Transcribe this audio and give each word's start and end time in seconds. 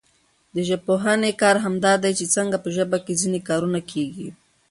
د 0.55 0.57
ژبپوهني 0.69 1.31
کار 1.41 1.55
همدا 1.65 1.93
دئ، 2.03 2.13
چي 2.19 2.25
څنګه 2.35 2.57
په 2.63 2.69
ژبه 2.75 2.97
کښي 3.05 3.15
ځیني 3.21 3.41
کارونه 3.49 3.79
کېږي. 3.91 4.29